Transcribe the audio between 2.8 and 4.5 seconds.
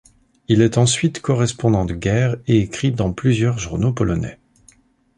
dans plusieurs journaux polonais.